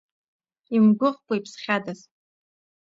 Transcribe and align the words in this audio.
Имгәыӷкәа 0.75 1.33
иԥсхьадаз. 1.37 1.99